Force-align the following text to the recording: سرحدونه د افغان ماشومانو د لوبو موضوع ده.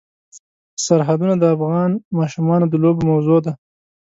سرحدونه 0.85 1.33
د 1.37 1.43
افغان 1.55 1.91
ماشومانو 2.17 2.65
د 2.69 2.73
لوبو 2.83 3.01
موضوع 3.11 3.37
ده. 3.45 3.53